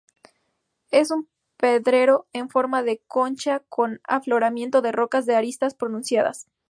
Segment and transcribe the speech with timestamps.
[0.89, 6.47] Es un pedrero en forma de concha con afloramiento de rocas de aristas pronunciadas.